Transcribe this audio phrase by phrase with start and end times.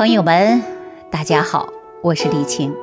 [0.00, 0.62] 朋友们，
[1.10, 2.74] 大家好，我是李晴。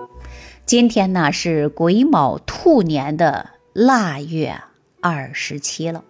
[0.68, 4.62] 今天呢是癸卯兔年的腊月
[5.02, 6.04] 二十七了，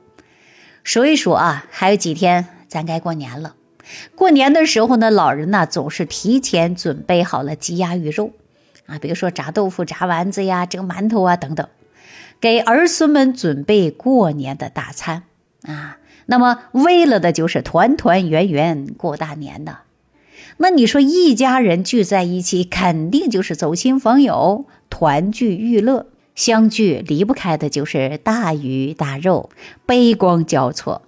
[0.83, 3.55] 数一数啊，还有几天咱该过年了。
[4.15, 8.33] 过年的时候呢，老人呢总是提前准备好了鸡鸭鱼肉
[8.85, 11.65] 啊，比如说炸豆腐、炸丸子呀、蒸馒头啊等等，
[12.41, 15.23] 给儿孙们准备过年的大餐
[15.61, 15.99] 啊。
[16.25, 19.77] 那么为了的就是团团圆圆过大年的。
[20.57, 26.07] 那你说一家人聚在一起，肯定就是走亲访友、团聚娱乐。
[26.35, 29.49] 相聚离不开的就是大鱼大肉、
[29.87, 31.01] 杯光交错。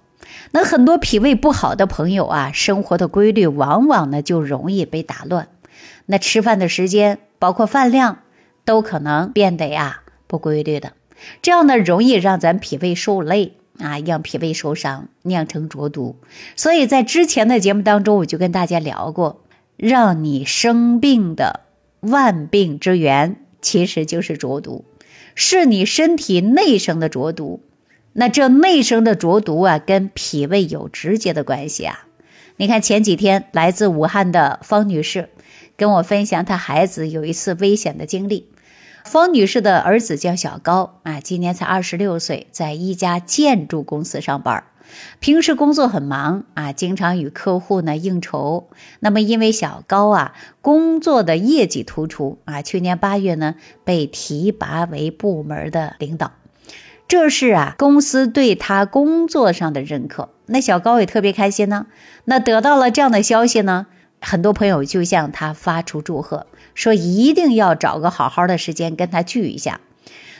[0.50, 5.46] 那很多脾胃不好的朋友啊，生活的规律往往呢就容易被打乱。
[6.06, 8.18] 那吃饭的时间，包括饭量，
[8.64, 10.94] 都可能变得呀不规律的。
[11.42, 16.16] 这样呢，容易让咱脾胃受累啊，让脾胃受伤，酿成浊毒。
[16.56, 19.42] 所以在之前的节目当中，我就跟大家聊过。
[19.76, 21.60] 让你生病的
[22.00, 24.84] 万病之源，其实就是浊毒，
[25.34, 27.62] 是你身体内生的浊毒。
[28.12, 32.06] 那这内生的浊毒啊，跟脾胃有直接的关系啊。
[32.56, 35.30] 你看前几天来自武汉的方女士
[35.78, 38.48] 跟我分享她孩子有一次危险的经历。
[39.04, 44.64] 方女士的儿子叫小高啊，今年才二十六岁，在一家建筑公司上班。
[45.20, 48.68] 平时工作很忙啊，经常与客户呢应酬。
[48.98, 56.32] 那么因为小高啊工作的业绩突出啊，去年八月呢被提拔为部门的领导，
[57.06, 60.30] 这是啊公司对他工作上的认可。
[60.46, 61.86] 那小高也特别开心呢。
[62.24, 63.86] 那得到了这样的消息呢，
[64.20, 69.80] 很多朋友就向他发出祝贺，说一定要找个好好的时间跟他聚一下。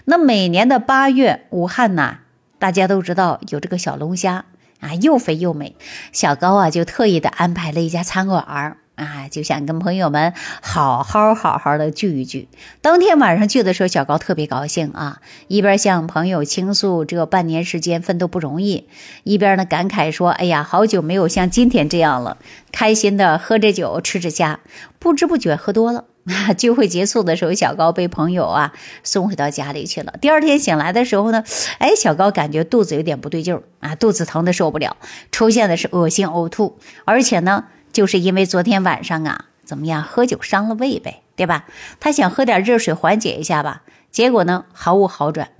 [0.04, 2.18] 那每年的八月，武汉呢。
[2.58, 4.44] 大家都知道有这个小龙虾
[4.80, 5.76] 啊，又肥又美。
[6.12, 12.48] 小高啊，就特意的安排了一家餐馆儿啊，就想跟朋友们好好好好的聚一聚。
[12.82, 18.86] 当天晚上聚的时候，小高特别高兴啊，一边向朋友倾诉这半年时间奋斗不容易，
[19.24, 22.36] 一边呢感慨说：“哎呀，好久没有像今天这样了，
[22.72, 24.60] 开心的喝着酒，吃着虾，
[24.98, 26.04] 不知不觉喝多了。
[26.28, 30.12] ”啊聚会结束的时候，小高被朋友啊送回到家里去了。
[30.20, 31.42] 第二天醒来的时候呢，
[31.78, 34.98] 哎，小高感觉肚子有点不对劲儿啊，肚子疼的受不了，
[35.32, 41.66] 出现的是恶心呕吐，而且呢，就是因为昨天晚上啊，怎么样，喝酒伤了胃呗，对吧？
[41.98, 45.50] 他想喝点热水缓解一下吧，结果呢，毫无好转，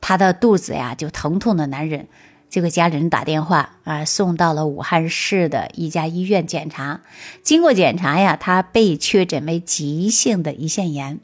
[0.00, 2.08] 他的肚子呀就疼痛的难忍。
[2.50, 7.00] 就给家里人打电话啊，送到了武汉市的一家医院检查。
[7.42, 11.18] 经过检查呀，他被确诊为急性的胰腺炎。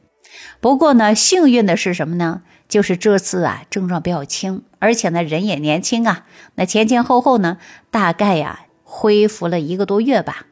[0.61, 2.43] 不过呢，幸运的是什么呢？
[2.69, 6.27] 就是这次啊，症状比较轻，而且呢，人也年轻啊。
[6.57, 7.59] 那前前后后呢，
[7.93, 10.47] 大概呀，恢复了一个多月吧，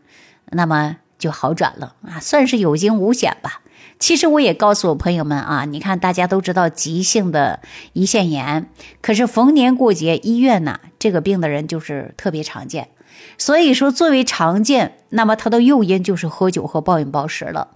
[0.53, 3.63] 那么就好转了啊，算是有惊无险吧。
[3.99, 7.61] 其实我也告诉我朋友们啊，你看大家都知道急性的
[7.95, 8.71] 胰腺炎，
[9.01, 12.91] 可是逢年过节医院呢，这个病的人就是特别常见。
[13.37, 17.69] 所以说，作为常见，那么它的诱因就是喝酒和暴饮暴食了。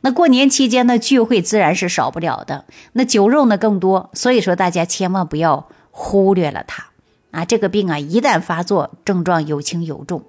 [0.00, 2.64] 那过年期间呢，聚会自然是少不了的，
[2.94, 4.08] 那酒肉呢更多。
[4.14, 6.86] 所以说，大家千万不要忽略了它
[7.32, 7.44] 啊！
[7.44, 10.24] 这个病啊，一旦发作，症状有轻有重，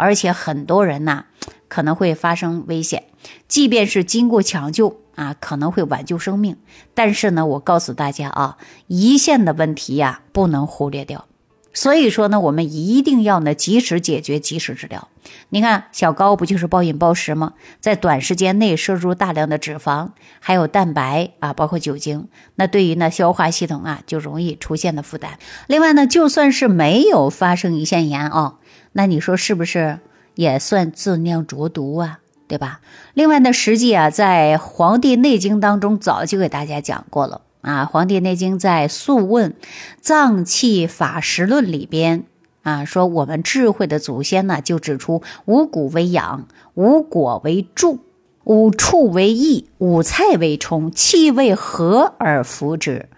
[0.00, 1.26] 而且很多人呢。
[1.68, 3.04] 可能会发生危险，
[3.46, 6.56] 即便是经过抢救啊，可能会挽救生命。
[6.94, 11.26] 但是呢，我告诉大家啊，胰腺的问题呀，不能忽略掉。
[11.72, 15.06] 所以说呢，我们一定要呢及时解决，及时治疗。
[15.50, 17.52] 你看小高不就是暴饮暴食吗？
[17.78, 20.08] 在短时间内摄入大量的脂肪，
[20.40, 25.38] 还有蛋白啊，包括酒精，那对于呢消化系统啊就容易出现的负担。
[25.68, 28.56] 另外呢，就算是没有发生胰腺炎啊，
[28.92, 30.00] 那你说是不是？
[30.36, 32.80] 也算自酿浊毒啊，对吧？
[33.12, 39.50] 另外呢，实际啊，在《黄帝内经》当中早就给大家讲过了啊，《黄帝内经》在《素问·
[40.00, 42.24] 脏器法实论》里边
[42.62, 47.98] 啊，说我们智慧的祖先呢，就指出五谷为养，五果为助，
[48.44, 53.10] 五畜为益，五菜为充，气味和而服之。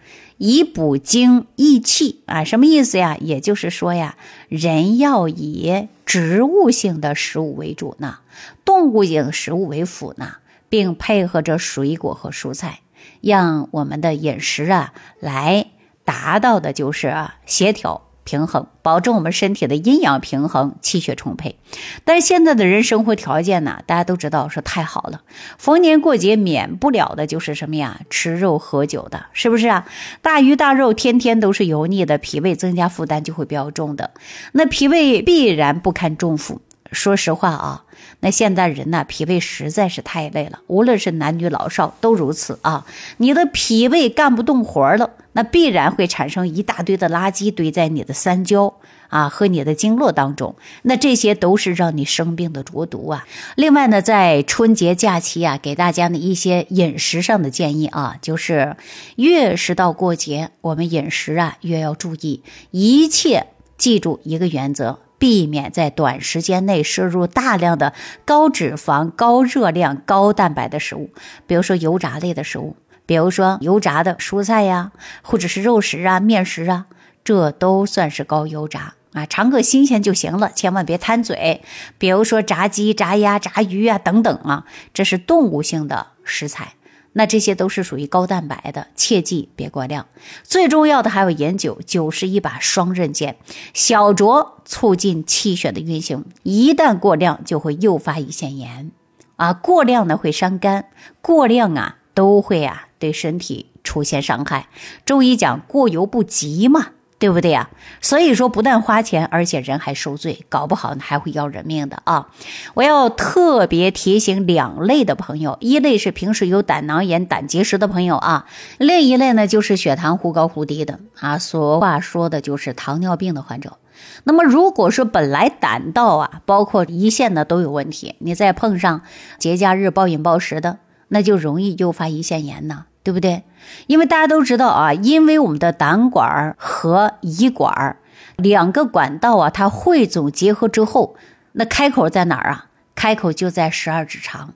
[0.44, 3.17] 以补精益气啊，什么意思呀？
[3.21, 4.17] 也就是说呀，
[4.49, 8.19] 人要以植物性的食物为主呢，
[8.65, 12.81] 动物性食物为辅呢，并配合着水果和蔬菜，
[13.21, 15.67] 让我们的饮食啊，来
[16.05, 17.15] 达到的就是
[17.47, 18.09] 协调。
[18.25, 21.57] 平衡，保证我们身体的阴阳平衡，气血充沛。
[22.05, 25.23] 但是现在的人生活条件呢，大家都知道是太好了，
[25.59, 28.01] 逢年过节免不了的就是什么呀？
[28.11, 29.87] 吃肉喝酒的，是不是啊？
[30.21, 34.11] 大鱼大肉天天都是油腻的，脾胃增加负担就会比较重的。
[34.53, 36.61] 那脾胃必然不堪重负，
[36.93, 37.85] 说实话啊，
[38.21, 42.87] 那现代人呢，脾胃实在是太累了，无论是男女老少都如此啊。
[43.17, 48.75] 你的脾胃干不动活了，那必然会产生一大堆的垃圾堆在你的三焦
[49.09, 53.27] 啊和你的经络当中，那这些都是让你生病的浊毒啊。
[53.56, 58.77] 另外呢，在春节假期啊，给大家呢一些饮食上的建议啊，就是
[59.17, 63.47] 越是到过节，我们饮食啊越要注意，一切
[63.79, 64.99] 记住一个原则。
[65.23, 67.93] 避免在短时间内摄入大量的
[68.25, 71.11] 高脂肪、高热量、高蛋白的食物，
[71.47, 72.75] 比如说油炸类的食物，
[73.07, 74.91] 比如说油炸的蔬菜呀，
[75.23, 76.87] 或者是肉食啊、面食啊，
[77.23, 79.25] 这都算是高油炸啊。
[79.25, 81.63] 尝个新鲜就行了，千万别贪嘴。
[81.99, 86.75] 比如说炸鸡、炸鸭、炸鱼啊等等啊，这是动物性的食材。
[87.12, 90.06] 那这些都是属于高蛋白的，切记别过量。
[90.43, 93.37] 最重要的还有盐酒，酒是一把双刃剑，
[93.75, 98.91] 小酌促进气血的运行，一旦过量就会诱发胰腺炎，
[99.37, 100.87] 啊，过量呢会伤肝，
[101.20, 104.69] 过量啊都会啊对身体出现伤害。
[105.05, 106.93] 中医讲过犹不及嘛。
[107.23, 107.71] 对不对呀？
[108.01, 112.27] 所以说，不但花钱，而且人还受罪，搞不好还会要人命的啊！
[112.75, 118.47] 我要特别提醒两类的朋友：一类是平时有胆囊炎、胆结石的朋友啊；
[118.77, 121.39] 另一类呢就是血糖忽高忽低的啊。
[121.39, 123.79] 俗话说的就是糖尿病的患者。
[124.25, 129.03] 那么，如果说本来胆道啊，包括胰腺的都有问题，你再碰上
[129.39, 132.87] 节假日暴饮暴食的，那就容易诱发胰腺炎呢。
[133.02, 133.43] 对不对？
[133.87, 137.96] 因为大家都知道啊，因为我们的胆管和胰管
[138.37, 141.16] 两个管道啊，它汇总结合之后，
[141.52, 142.66] 那开口在哪儿啊？
[142.94, 144.54] 开口就在十二指肠。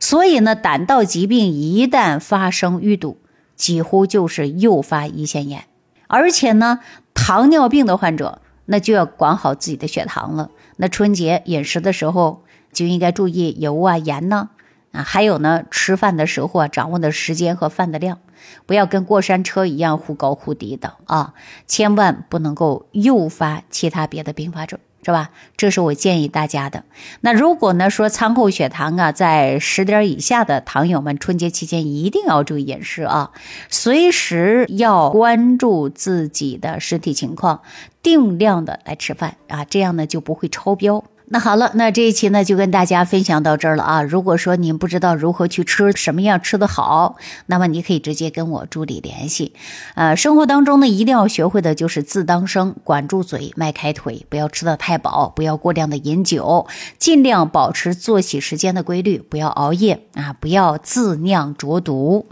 [0.00, 3.18] 所以呢，胆道疾病一旦发生淤堵，
[3.54, 5.64] 几乎就是诱发胰腺炎。
[6.08, 6.80] 而且呢，
[7.14, 10.50] 糖尿病的患者那就要管好自己的血糖了。
[10.76, 14.50] 那春节饮食的时候就应该注意油啊、盐呢。
[14.96, 18.18] 啊，还有呢，吃饭的时候啊，掌握的时间和饭的量，
[18.64, 21.34] 不要跟过山车一样忽高忽低的啊，
[21.66, 25.30] 千万不能够诱发其他别的并发症，是吧？
[25.56, 26.84] 这是我建议大家的。
[27.20, 33.32] 那如果呢说餐后血糖啊在十点以下的糖友们，春节期间一定要注意饮食啊，
[33.68, 37.60] 随时要关注自己的身体情况，
[38.02, 41.04] 定量的来吃饭啊，这样呢就不会超标。
[41.28, 44.02] 那好了，那这一期呢就跟大家分享到这儿了啊。
[44.02, 49.52] 如果说您不知道如何去吃，什么样吃的好，那么你可以直接跟我助理联系。
[49.96, 56.68] 呃，生活当中呢一定要学会的就是自当生，管住嘴，迈开腿，不要吃的太饱，不要过量的饮酒，
[56.98, 62.26] 尽量保持作息时间的规律，不要熬夜啊，不要自酿浊毒。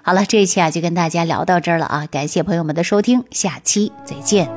[0.00, 4.48] 好了，这一期啊就跟大家聊到这儿了啊，感谢朋友们的收听，下期再见。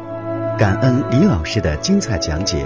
[0.58, 2.66] 感恩李老师的精彩讲解。